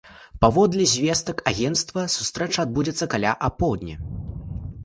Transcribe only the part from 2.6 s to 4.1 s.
адбудзецца каля апоўдні.